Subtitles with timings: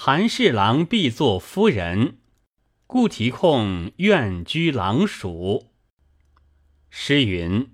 [0.00, 2.18] 韩侍郎必作夫人，
[2.86, 5.72] 故题控愿居郎署。
[6.88, 7.72] 诗云：“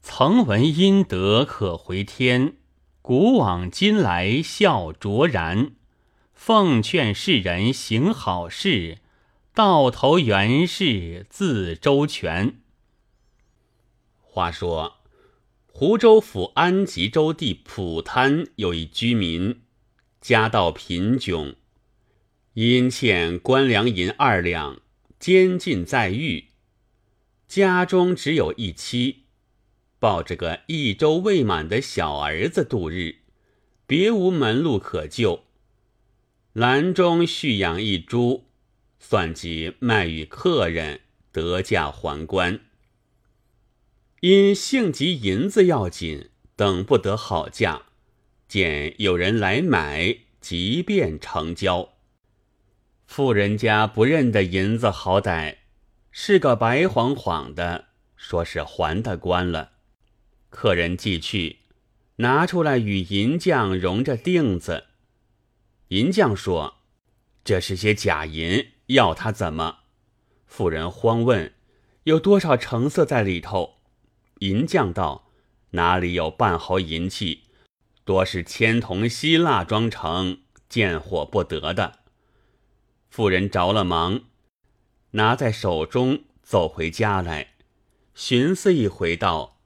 [0.00, 2.54] 曾闻阴德可回天，
[3.02, 5.72] 古往今来笑卓然。
[6.32, 9.00] 奉劝世人行好事，
[9.52, 12.62] 到头原是自周全。”
[14.22, 14.94] 话说。
[15.66, 19.63] 湖州府安吉州地普滩有一居民，
[20.24, 21.54] 家道贫穷，
[22.54, 24.80] 因欠官粮银二两，
[25.18, 26.46] 监禁在狱。
[27.46, 29.24] 家中只有一妻，
[29.98, 33.16] 抱着个一周未满的小儿子度日，
[33.86, 35.44] 别无门路可救。
[36.54, 38.46] 篮中蓄养一株，
[38.98, 41.00] 算计卖与客人，
[41.32, 42.60] 得价还官。
[44.20, 47.82] 因性急银子要紧，等不得好价，
[48.48, 51.94] 见有人来买，即便成交。
[53.06, 55.56] 富人家不认得银子好歹，
[56.10, 59.70] 是个白晃晃的，说是还的官了。
[60.50, 61.60] 客人寄去，
[62.16, 64.84] 拿出来与银匠融着锭子。
[65.88, 66.74] 银匠说
[67.42, 69.78] ：“这是些假银，要他怎么？”
[70.44, 71.54] 妇人慌问
[72.04, 73.76] ：“有多少成色在里头？”
[74.40, 75.30] 银匠道
[75.72, 77.43] ：“哪里有半毫银器？
[78.04, 80.38] 多是铅铜锡蜡装成，
[80.68, 82.00] 见火不得的。”
[83.10, 84.22] 妇人着了忙，
[85.12, 87.54] 拿在手中，走回家来，
[88.14, 89.58] 寻思一回，道：“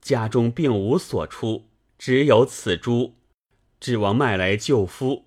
[0.00, 1.68] 家中并无所出，
[1.98, 3.14] 只有此珠，
[3.78, 5.26] 指望卖来救夫，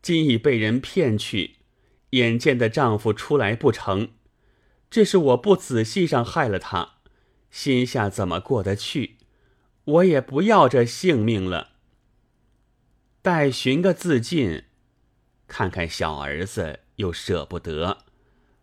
[0.00, 1.56] 今已被人骗去，
[2.10, 4.10] 眼见的丈夫出来不成，
[4.88, 6.94] 这是我不仔细上害了他。”
[7.50, 9.18] 心下怎么过得去？
[9.84, 11.71] 我也不要这性命了。
[13.24, 14.64] 待寻个自尽，
[15.46, 17.98] 看看小儿子又舍不得，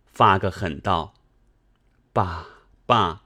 [0.06, 1.14] 发个狠道
[2.12, 2.46] ：“爸
[2.86, 3.22] 爸，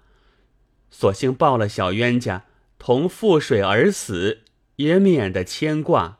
[0.91, 2.45] 索性报了小冤家，
[2.77, 4.43] 同覆水而死，
[4.75, 6.19] 也免得牵挂。”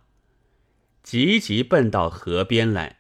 [1.04, 2.98] 急急奔到河边来，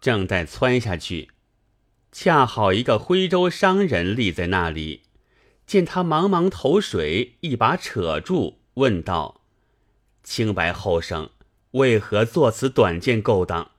[0.00, 1.30] 正待窜下去，
[2.12, 5.02] 恰好一个徽州商人立在那里。
[5.66, 9.39] 见他茫茫投水，一把扯住，问道
[10.30, 11.28] ：“清白后生，
[11.72, 13.72] 为何做此短见勾当？”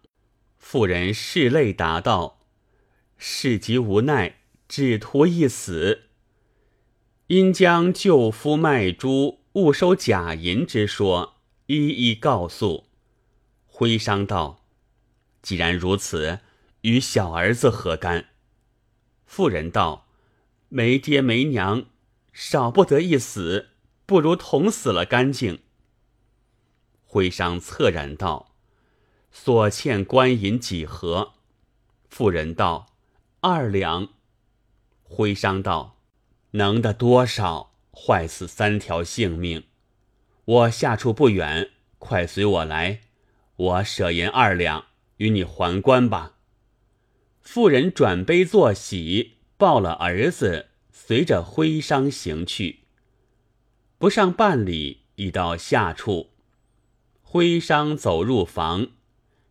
[0.59, 2.41] 妇人拭泪答道
[3.17, 6.09] ：“事急无奈，只图一死。
[7.27, 12.87] 因将舅夫卖猪、误收假银之说一一告诉。”
[13.65, 14.65] 徽商道
[15.41, 16.41] ：“既然如此，
[16.81, 18.25] 与小儿子何干？”
[19.25, 20.09] 妇人道。
[20.73, 21.85] 没爹没娘，
[22.31, 23.71] 少不得一死，
[24.05, 25.59] 不如同死了干净。
[27.11, 28.55] 徽商恻然道
[29.33, 31.33] ：“所欠官银几何？”
[32.07, 32.93] 妇人道
[33.41, 34.13] ：“二两。”
[35.03, 35.97] 徽商道
[36.51, 37.73] ：“能的多少？
[37.91, 39.65] 坏死三条性命。
[40.45, 43.01] 我下处不远，快随我来，
[43.57, 44.85] 我舍银二两
[45.17, 46.37] 与你还官吧。”
[47.43, 49.33] 妇人转悲作喜。
[49.57, 52.85] 抱了儿子，随着徽商行去。
[53.97, 56.30] 不上半里，已到下处。
[57.33, 58.87] 徽商走入房，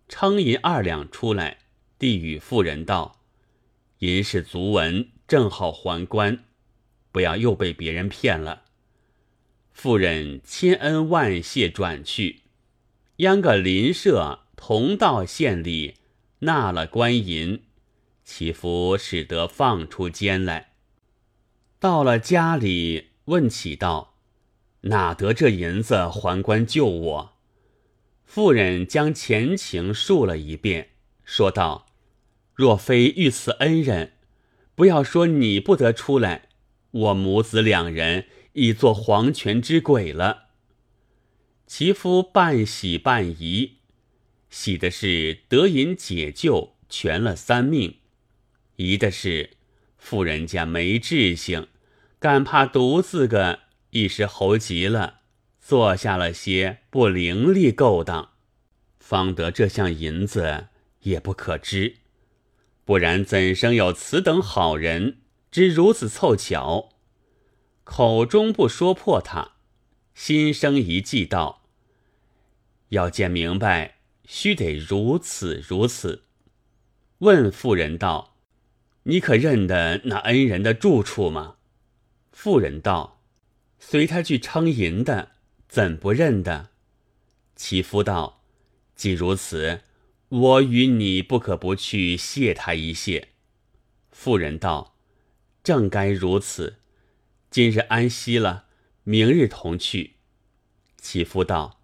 [0.06, 1.60] 称银二两出来，
[1.98, 3.22] 递与妇人道
[4.00, 6.44] ：“银是足文，正好还官，
[7.10, 8.64] 不要又被别人骗了。”
[9.72, 12.42] 妇人千恩万谢，转去，
[13.16, 15.94] 央个邻舍同到县里
[16.40, 17.62] 纳了官银。
[18.22, 20.72] 祈福使得放出监来，
[21.78, 24.16] 到了家里问起道
[24.82, 27.36] ：“哪得这银子还官救我？”
[28.32, 30.90] 妇人将前情述了一遍，
[31.24, 31.88] 说道
[32.54, 34.12] ：“若非遇此恩人，
[34.76, 36.42] 不要说你不得出来，
[36.92, 40.44] 我母子两人已做黄泉之鬼了。”
[41.66, 43.78] 其夫半喜半疑，
[44.48, 47.96] 喜的是得银解救，全了三命。
[48.76, 49.56] 疑的是，
[49.98, 51.66] 富人家没志性，
[52.20, 53.58] 敢怕独自个
[53.90, 55.22] 一时猴急了，
[55.60, 58.29] 做下了些不伶俐勾当，
[59.10, 60.68] 方得这项银子
[61.00, 61.96] 也不可知。
[62.84, 65.18] 不然怎生有此等好人，
[65.50, 66.90] 知如此凑巧？
[67.82, 69.54] 口中不说破他，
[70.14, 71.64] 心生一计道：
[72.90, 73.96] 要见明白，
[74.26, 76.22] 须得如此如此。
[77.18, 78.36] 问妇人道。
[79.02, 81.56] 你可认得那恩人的住处吗？
[82.30, 83.20] 妇人道
[83.80, 85.32] ：“随他去称银的，
[85.68, 86.68] 怎不认得？”
[87.56, 88.39] 其夫道
[89.00, 89.80] ：“既如此，
[90.28, 93.28] 我与你不可不去谢他一谢。
[94.12, 94.94] 妇人道
[95.64, 96.80] ：“正该如此。
[97.50, 98.66] 今日安息了，
[99.04, 100.16] 明日同去。”
[101.00, 101.80] 其夫道：“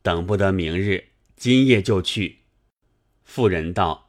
[0.00, 2.42] 等不得明日，今夜就去。”
[3.24, 4.08] 妇人道：“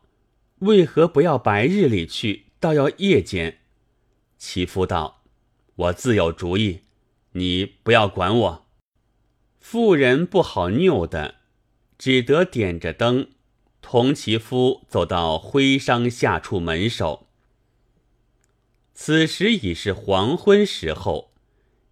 [0.61, 3.61] 为何不要白日里去，倒要夜间？”
[4.37, 5.23] 其夫道
[5.73, 6.81] ：“我自有主意，
[7.31, 8.67] 你不要管我。”
[9.59, 11.40] 妇人不好拗的，
[12.03, 13.29] 只得点着灯，
[13.79, 17.27] 同其夫走到徽商下处门首。
[18.95, 21.31] 此时已是黄昏时候，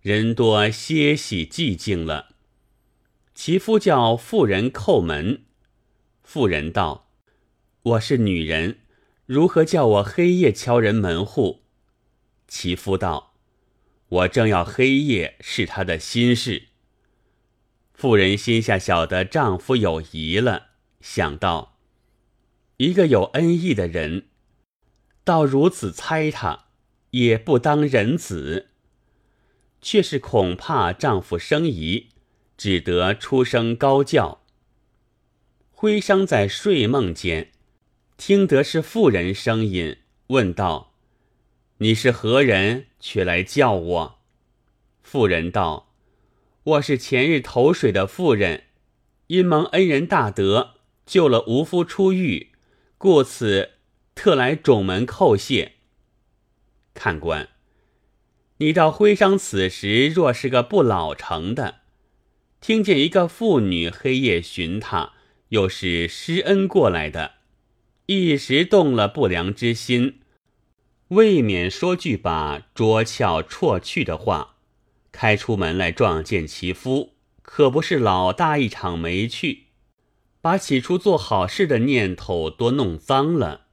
[0.02, 2.30] 人多歇息寂静了。
[3.36, 5.44] 其夫叫妇人叩门，
[6.24, 7.12] 妇人道
[7.84, 8.80] ：“我是女人，
[9.28, 11.62] 如何叫我黑夜敲人门户？”
[12.50, 13.36] 其夫道
[14.10, 16.69] ：“我正要黑夜是他的心事。”
[18.00, 20.68] 妇人心下晓得丈夫有疑了，
[21.02, 21.78] 想到
[22.78, 24.28] 一个有恩义的人，
[25.26, 26.68] 倒如此猜他。
[27.10, 28.70] 也不当人子，
[29.82, 32.08] 却是恐怕丈夫生疑，
[32.56, 34.46] 只得出声高叫。
[35.70, 37.52] 徽商在睡梦间，
[38.16, 39.98] 听得是妇人声音，
[40.28, 40.94] 问道
[41.80, 42.86] ：“你是何人？
[43.02, 44.20] 却来叫我？”
[45.04, 45.89] 妇人道
[46.70, 48.66] ：“我是前日投水的妇人，
[49.28, 52.50] 因蒙恩人大德，救了无夫出狱，
[53.00, 53.72] 故此
[54.14, 55.74] 特来种门叩谢。”
[56.94, 57.50] 看官，
[58.58, 61.80] 你到徽商此时若是个不老成的，
[62.62, 65.14] 听见一个妇女黑夜寻他，
[65.48, 67.32] 又是施恩过来的，
[68.06, 70.20] 一时动了不良之心，
[71.08, 74.58] 未免说句把拙俏辍去的话，
[75.12, 79.66] 开出门来撞见其夫，可不是老大一场没趣，
[80.42, 83.68] 把起初做好事的念头多弄脏了。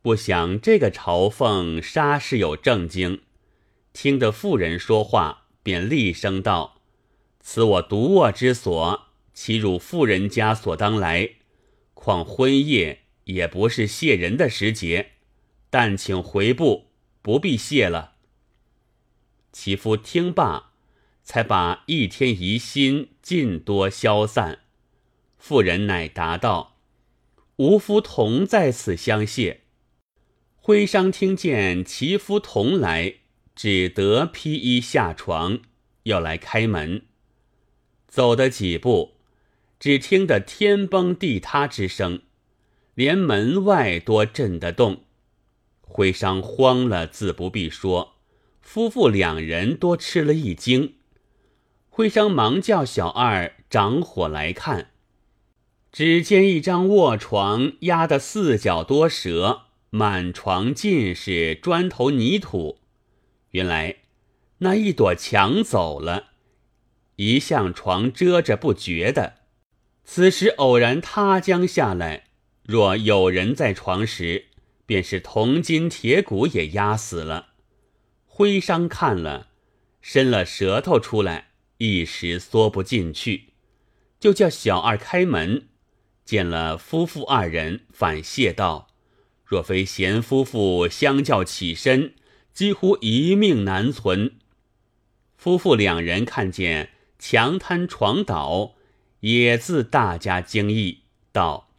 [0.00, 3.22] 不想这个朝奉沙是有正经，
[3.92, 6.80] 听得妇人说话，便厉声道
[7.40, 11.30] ：“此我独卧之所，岂汝妇人家所当来？
[11.94, 15.10] 况婚夜也不是谢人的时节，
[15.68, 16.86] 但请回部，
[17.20, 18.14] 不必谢了。”
[19.52, 20.72] 其夫听罢，
[21.22, 24.60] 才把一天疑心尽多消散。
[25.36, 26.76] 妇人乃答道
[27.56, 29.62] ：“吾夫同在此相谢。”
[30.56, 33.14] 徽商听见其夫同来，
[33.54, 35.60] 只得披衣下床，
[36.02, 37.02] 要来开门。
[38.06, 39.14] 走的几步，
[39.80, 42.22] 只听得天崩地塌之声，
[42.94, 45.04] 连门外多震得动。
[45.80, 48.17] 徽商慌了，自不必说，
[48.70, 50.96] 夫妇两人多吃了一惊。
[51.88, 54.90] 徽商忙叫小二掌火来看，
[55.90, 59.62] 只见一张卧床压得四角多折。
[59.88, 62.80] 满床尽是砖头泥土，
[63.52, 63.96] 原来
[64.58, 66.32] 那一朵墙走了，
[67.16, 69.36] 一向床遮着不觉的。
[70.04, 72.24] 此时偶然塌将下来，
[72.64, 74.48] 若有人在床时，
[74.84, 77.54] 便是铜筋铁骨也压死了。
[78.38, 79.48] 徽商看了，
[80.00, 81.48] 伸了舌头出来，
[81.78, 83.46] 一时缩不进去，
[84.20, 85.66] 就叫小二开门，
[86.24, 88.90] 见了夫妇二人，反谢道。
[89.44, 92.14] 若非贤夫妇相叫起身，
[92.54, 94.36] 几乎一命难存。
[95.36, 98.76] 夫妇两人看见墙瘫床倒，
[99.18, 101.00] 也自大家惊异，
[101.32, 101.70] 道：“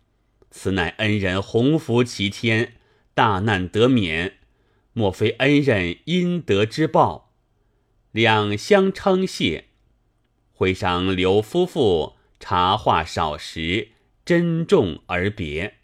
[0.52, 2.74] 此乃恩人鸿福齐天，
[3.14, 4.39] 大难得免，
[5.00, 7.32] 莫非恩人阴德之报？”
[8.12, 9.70] 两相称谢。
[10.52, 13.92] 会上刘夫妇茶话少时，
[14.26, 15.76] 珍重而别。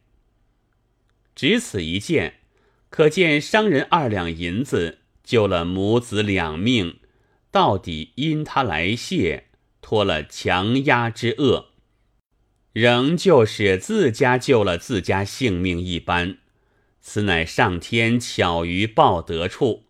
[1.33, 2.39] 只此一件，
[2.89, 6.99] 可见商人二两银子救了母子两命，
[7.51, 9.45] 到底因他来谢，
[9.81, 11.67] 脱了强压之恶，
[12.73, 16.39] 仍旧是自家救了自家性命一般。
[17.07, 19.83] 此乃上天巧于报德处，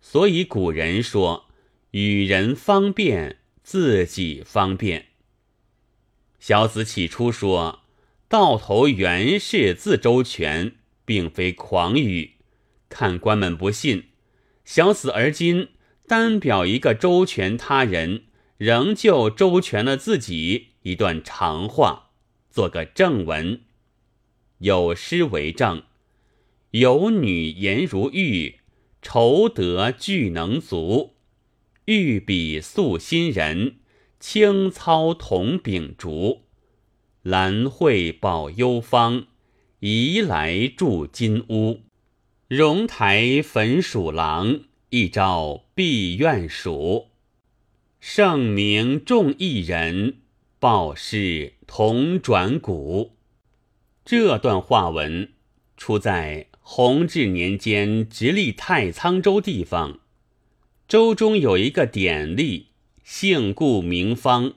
[0.00, 1.46] 所以古人说
[1.90, 5.06] ：“与人方便，自己方便。”
[6.38, 7.80] 小子起初说。
[8.28, 12.36] 到头原是自周全，并非狂语。
[12.88, 14.08] 看官们不信，
[14.64, 15.68] 小子而今
[16.08, 18.24] 单表一个周全他人，
[18.56, 22.10] 仍旧周全了自己一段长话，
[22.50, 23.60] 做个正文。
[24.58, 25.84] 有诗为证：
[26.78, 28.56] 有女颜如玉，
[29.00, 31.14] 愁得俱能足。
[31.86, 33.76] 玉笔素心人，
[34.20, 36.42] 清操同秉烛。
[37.22, 39.26] 兰蕙保幽芳，
[39.80, 41.80] 移来住金屋。
[42.46, 47.06] 荣台焚鼠狼，一朝闭院署。
[48.00, 50.18] 圣明众一人，
[50.58, 53.16] 报事同转谷。
[54.04, 55.32] 这段话文
[55.78, 60.00] 出在弘治年间直隶太仓州地方。
[60.88, 62.64] 州中有一个典吏，
[63.04, 64.54] 姓顾名方，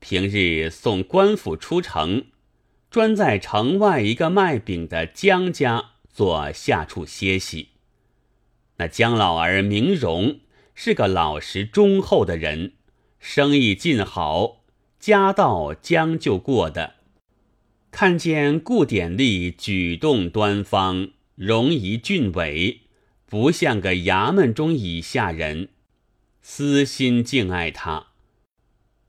[0.00, 2.24] 平日送官府出城，
[2.90, 7.68] 专在城外一个卖饼的江家做下处歇息。
[8.78, 10.40] 那江老儿名荣，
[10.74, 12.72] 是个老实忠厚的人，
[13.20, 14.62] 生意尽好，
[14.98, 16.94] 家道将就过的。
[17.90, 22.82] 看见顾典吏举动端方，容仪俊伟。
[23.26, 25.70] 不像个衙门中以下人，
[26.40, 28.08] 私心敬爱他。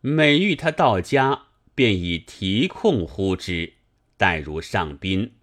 [0.01, 3.73] 每遇他到家，便以提控呼之，
[4.17, 5.33] 待如上宾。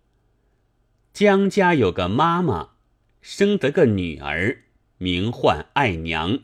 [1.12, 2.70] 江家有个妈妈，
[3.20, 4.64] 生得个女儿，
[4.98, 6.40] 名唤爱娘，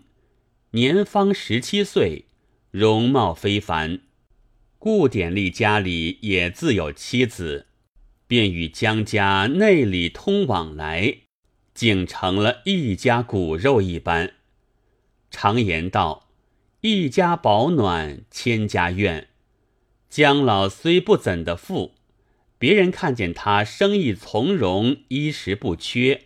[0.73, 2.27] 年方十七岁，
[2.71, 4.01] 容貌非凡。
[4.79, 7.68] 顾典丽家里也自有妻子，
[8.29, 11.23] 便与江家内里通往来。
[11.75, 14.33] 竟成了一家骨肉一般。
[15.31, 16.29] 常言道
[16.83, 19.29] ：“一家保暖，千家怨。”
[20.11, 21.95] 姜老虽不怎的富，
[22.59, 26.23] 别人看见他生意从容，衣食不缺，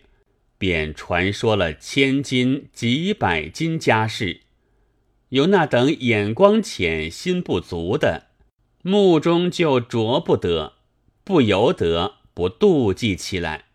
[0.57, 4.41] 便传说了千金、几百金家事。
[5.29, 8.29] 有那等眼光浅、心不足的，
[8.81, 10.73] 目中就着不得，
[11.23, 13.65] 不由得不妒忌起来。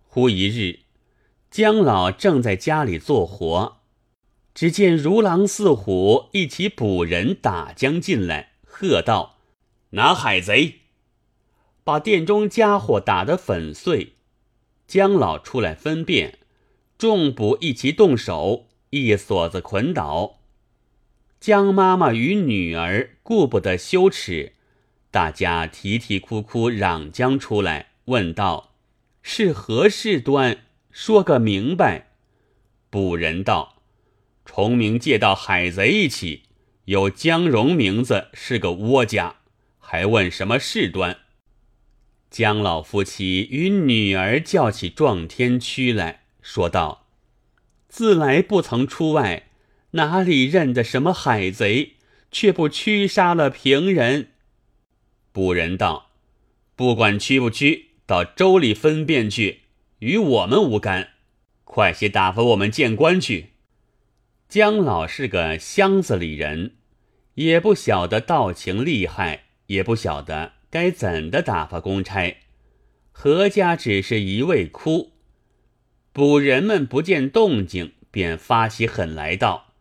[0.00, 0.80] 忽一日，
[1.50, 3.80] 姜老正在家里做活，
[4.54, 9.36] 只见如狼似虎一起捕人打将进来，喝道
[9.90, 10.80] ：“拿海贼！”
[11.84, 14.14] 把店中家伙打得粉碎。
[14.88, 16.38] 姜老出来分辨，
[16.96, 20.38] 众捕一齐动手，一锁子捆倒。
[21.38, 24.54] 姜妈妈与女儿顾不得羞耻，
[25.16, 28.74] 大家啼啼哭哭嚷将出来，问道。
[29.22, 30.58] 是何事端？
[30.90, 32.08] 说个明白。
[32.90, 33.76] 捕人道
[34.44, 36.42] ：“崇明借到海贼一起，
[36.84, 39.36] 有江荣名字，是个倭家，
[39.78, 41.16] 还问什么事端？”
[42.28, 47.06] 江老夫妻与女儿叫起撞天屈来说道
[47.88, 49.44] ：“自来不曾出外，
[49.92, 51.94] 哪里认得什么海贼？
[52.30, 54.32] 却不驱杀了平人。”
[55.36, 56.12] 捕人道
[56.74, 59.64] ：“不管屈不屈。”到州里分辨去，
[59.98, 61.10] 与我们无干。
[61.64, 63.50] 快些打发我们见官去。
[64.48, 66.76] 姜老是个乡子里人，
[67.34, 72.38] 也不晓得道情厉害，也不晓得该怎的打发公差。
[73.12, 75.12] 何家只是一味哭。
[76.14, 79.74] 捕人们不见动静，便发起狠来道：“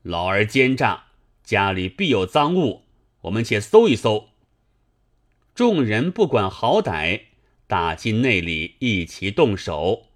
[0.00, 1.08] 老儿奸诈，
[1.44, 2.86] 家里必有赃物，
[3.22, 4.28] 我们且搜一搜。”
[5.54, 7.22] 众人不管好歹。
[7.66, 10.08] 打进内里，一齐动手，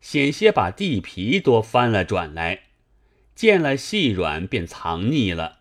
[0.00, 2.60] 险些把地皮都翻了转来。
[3.34, 5.58] 见了细软，便藏匿了。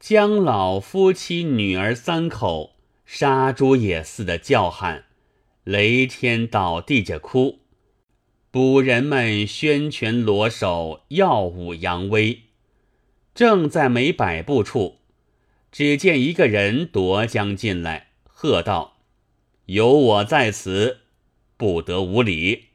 [0.00, 2.74] 姜老夫妻女儿三口
[3.06, 5.04] 杀猪也似的叫喊，
[5.62, 7.60] 雷天倒地着哭。
[8.50, 12.40] 捕人们宣拳罗手，耀武扬威。
[13.34, 14.96] 正在没百步处，
[15.70, 18.08] 只见一个人夺将进来，
[18.42, 18.96] 喝道。
[19.66, 21.02] 有我在此，
[21.56, 22.70] 不得无礼。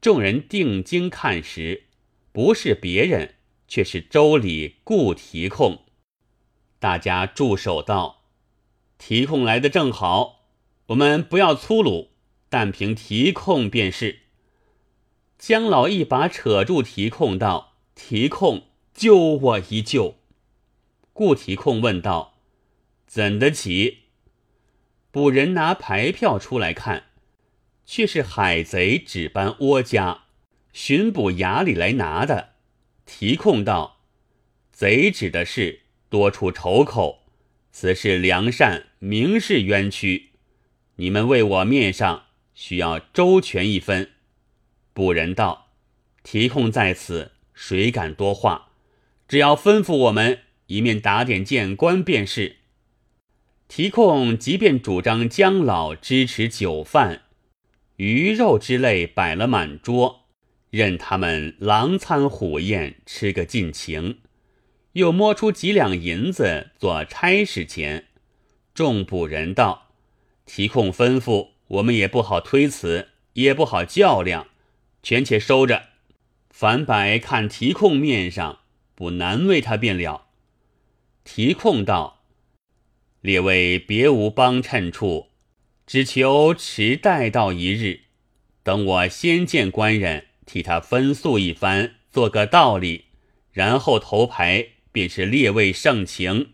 [0.00, 1.84] 众人定睛看时，
[2.32, 3.36] 不是别人，
[3.68, 5.82] 却是周礼顾提控。
[6.80, 8.24] 大家驻守道
[8.98, 10.48] ：“提控来的正好，
[10.86, 12.08] 我们不要粗鲁，
[12.48, 14.22] 但凭提控便是。”
[15.38, 20.16] 姜老一把扯住提控道：“提控，救我一救！”
[21.14, 22.40] 顾提控问道
[23.06, 23.98] ：“怎得起？”
[25.10, 27.04] 捕人拿牌票出来看，
[27.86, 30.24] 却是海贼只班窝家
[30.72, 32.50] 巡捕衙里来拿的。
[33.06, 34.02] 提控道
[34.70, 37.24] ：“贼指的是多出仇口，
[37.72, 40.30] 此事良善，明是冤屈。
[40.96, 44.10] 你们为我面上需要周全一分。”
[44.92, 45.70] 捕人道
[46.22, 48.72] ：“提控在此，谁敢多话？
[49.26, 52.56] 只要吩咐我们，一面打点见官便是。”
[53.68, 57.22] 提控即便主张姜老支持酒饭、
[57.96, 60.24] 鱼肉之类摆了满桌，
[60.70, 64.20] 任他们狼餐虎宴吃个尽情，
[64.92, 68.06] 又摸出几两银子做差事钱，
[68.72, 69.90] 众捕人道
[70.46, 74.48] ：“提控吩咐，我们也不好推辞，也不好较量，
[75.02, 75.84] 全且收着。
[76.48, 78.60] 凡白看提控面上，
[78.94, 80.28] 不难为他便了。”
[81.22, 82.17] 提控道
[83.20, 85.28] ：“列位别无帮衬处，
[85.86, 88.00] 只求迟待到一日，
[88.62, 93.06] 等我先见官人，替他分诉一番，做个道理，
[93.52, 96.52] 然后头牌便是列位盛情。”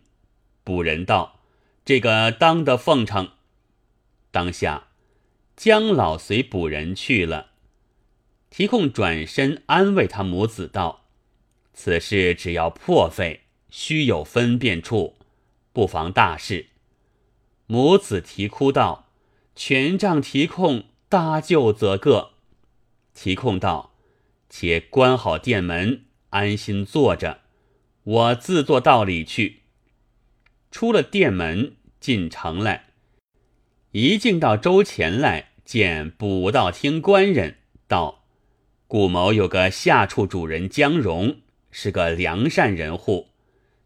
[0.65, 1.35] 捕人道。
[1.85, 3.33] 这个当得奉承。
[4.31, 4.89] 当下，
[5.55, 7.51] 姜老随捕人去了。
[8.49, 11.05] 提控转身安慰他母子道
[11.75, 15.19] ：“此事只要破费，须有分辨处，
[15.75, 16.69] 不妨大事。”
[17.69, 19.11] 母子啼哭道
[19.55, 22.31] ：“权杖提控搭救则个。”
[23.15, 23.95] 提控道
[24.49, 27.41] ：“且关好店门，安心坐着，
[28.03, 29.61] 我自作道理去。”
[30.71, 32.87] 出了店门，进城来，
[33.93, 38.25] 一进到周前来，见捕道厅官人道
[38.89, 41.37] ：“顾某有个下处主人江荣，
[41.71, 43.29] 是个良善人户，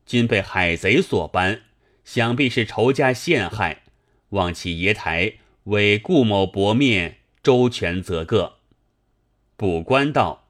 [0.06, 1.60] 今被海贼所搬，
[2.08, 3.82] 想必是仇家陷害，
[4.30, 5.34] 望其爷台
[5.64, 8.54] 为顾某薄面，周全则个。”
[9.58, 10.46] 卜官道：“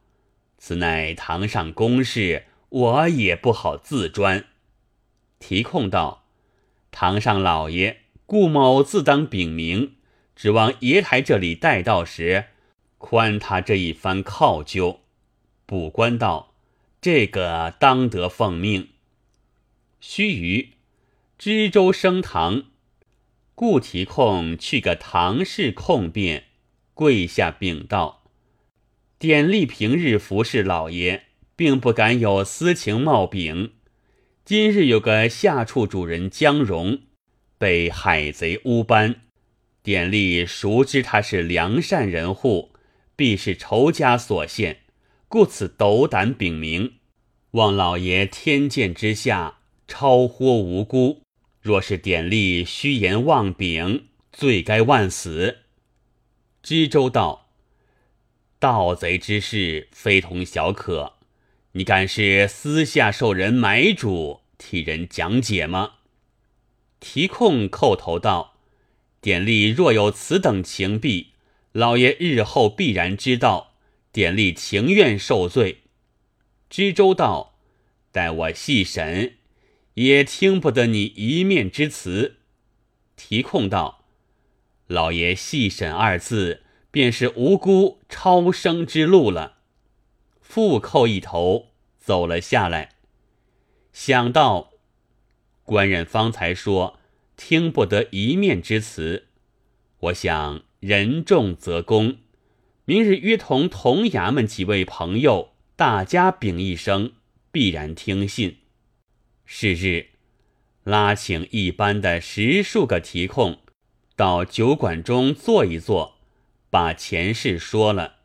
[0.56, 4.44] 此乃堂上公事，我也不好自专。”
[5.40, 6.26] 提控道。
[6.92, 9.96] 堂上老爷，顾某自当禀明，
[10.36, 12.44] 指望爷台这里待到时，
[12.98, 15.00] 宽他这一番犒究。
[15.66, 16.54] 卜官道
[17.02, 18.90] ：“这个当得奉命。”
[20.00, 20.68] 须臾，
[21.38, 22.64] 知州升堂，
[23.54, 26.46] 顾提控去个唐氏控便，
[26.94, 28.24] 跪下禀道
[29.20, 33.74] ：“典吏平日服侍老爷，并不敢有私情冒禀。”
[34.44, 37.02] 今日有个下处主人江荣，
[37.56, 39.20] 被海贼乌班，
[39.84, 42.72] 典吏熟知他是良善人户，
[43.14, 44.80] 必是仇家所陷，
[45.28, 46.94] 故此斗胆禀明，
[47.52, 51.22] 望老爷天鉴之下，超豁无辜。
[51.60, 55.58] 若是典吏虚言妄禀，罪该万死。
[56.62, 57.50] 知州道：
[58.58, 61.14] 盗贼之事非同小可。
[61.72, 65.94] 你敢是私下受人买主，替人讲解吗？
[66.98, 68.56] 提控叩头道
[69.20, 71.32] ：“典吏若有此等情弊，
[71.72, 73.74] 老爷日后必然知道。
[74.10, 75.82] 典吏情愿受罪。”
[76.68, 77.54] 知州道
[78.10, 79.37] ：“待我细审，
[80.06, 82.36] 也听不得你一面之词。”
[83.16, 84.04] 提控道
[84.86, 89.58] ：“老爷细审二字，便是无辜超生之路了。”
[90.40, 91.68] 复叩一头。
[92.00, 92.92] 走了下来，
[93.92, 94.72] 想到
[95.62, 96.98] 官人方才说
[97.36, 99.26] 听不得一面之词，
[99.98, 102.16] 我想人重则公，
[102.86, 107.12] 明日约同同衙门几位朋友，大家禀一声，
[107.52, 108.56] 必然听信。
[109.50, 110.08] 是日，
[110.84, 113.60] 拉请一班的十数个提控
[114.14, 116.18] 到酒馆中坐一坐，
[116.68, 118.16] 把前事说了，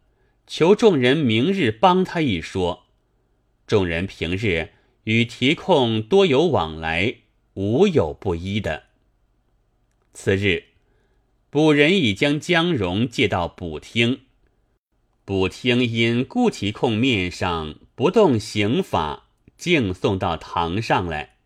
[0.46, 2.88] 求众人明日帮他一说。
[3.66, 4.74] 众人平日
[5.06, 7.16] 与提控多有往来，
[7.54, 8.84] 无有不依的。
[10.14, 10.66] 次日，
[11.50, 14.24] 捕人已将江荣借到捕厅，
[15.24, 19.23] 捕厅因顾提控面上不动刑法，
[19.64, 21.38] 径送到堂上来。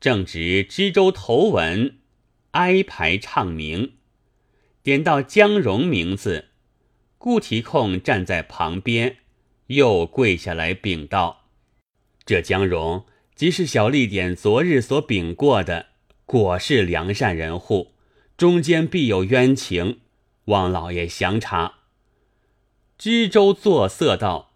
[0.00, 1.98] 正值知州头文
[2.50, 3.92] 哀牌唱名，
[4.82, 6.48] 点到江荣名字，
[7.18, 9.18] 顾提控站在旁边。
[9.68, 11.44] 又跪下来禀道
[12.26, 13.06] ：“这江荣
[13.36, 15.86] 即是小吏典昨日所禀过的，
[16.26, 17.92] 果是良善人户，
[18.36, 20.00] 中间必有冤情，
[20.46, 21.74] 望老爷详查。”
[22.98, 24.51] 知州作色道：“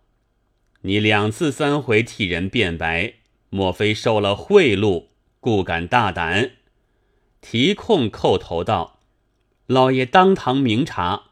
[0.82, 3.14] 你两次三回替人辩白，
[3.50, 5.06] 莫非受了贿赂，
[5.40, 6.52] 故敢大胆？”
[7.40, 9.00] 提控叩头道
[9.66, 11.30] ：“老爷当堂明察，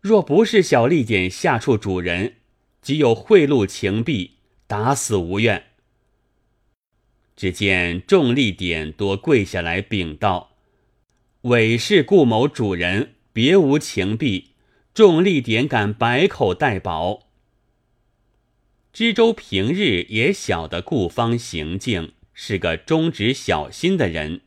[0.00, 2.34] 若不是小吏典下处主人。”
[2.82, 5.64] 即有贿赂情弊，打死无怨。
[7.36, 10.52] 只见众吏典多跪下来禀道
[11.42, 14.52] ：“委是顾某主人，别无情弊。”
[14.94, 17.29] 众吏典敢百口代保。
[18.92, 24.40] 知州平日也晓得顾方行径是个忠直小心的人，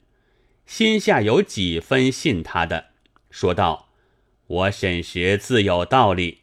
[0.65, 2.88] 心下有几分信他的，
[3.29, 3.89] 说道
[4.47, 6.39] ：“我审时自有道理。”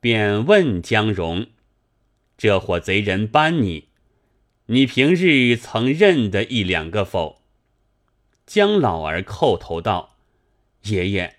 [0.00, 1.48] 便问江荣
[2.38, 3.88] ：“这伙贼人搬你，
[4.66, 7.42] 你平日曾认得一两个否？”
[8.46, 10.16] 姜老儿叩头道
[10.84, 11.36] ：“爷爷，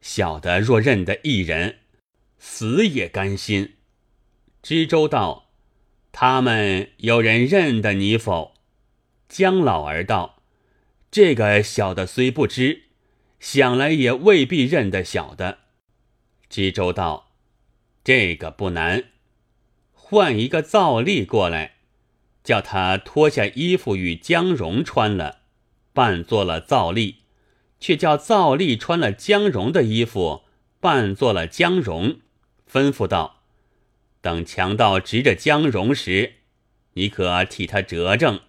[0.00, 1.78] 小的若认得一人，
[2.38, 3.74] 死也甘心。”
[4.62, 5.50] 知州道
[6.12, 8.54] ：“他们有人认得你否？”
[9.28, 10.36] 姜老儿道
[11.10, 12.84] ：“这个小的虽不知，
[13.40, 15.58] 想来也未必认得小的。”
[16.48, 17.32] 知州道
[18.04, 19.06] ：“这个不难，
[19.92, 21.78] 换一个皂吏过来，
[22.44, 25.40] 叫他脱下衣服与姜蓉穿了，
[25.92, 27.16] 扮作了皂吏，
[27.80, 30.42] 却叫皂吏穿了姜蓉的衣服，
[30.78, 32.20] 扮作了姜蓉，
[32.70, 33.40] 吩咐道。”
[34.22, 36.34] 等强盗执着江蓉时，
[36.94, 38.40] 你可替他折正，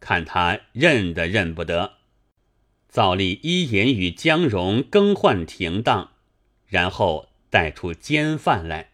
[0.00, 1.98] 看他认得认不得。
[2.88, 6.12] 造立一言与江蓉更换停当，
[6.66, 8.92] 然后带出奸犯来。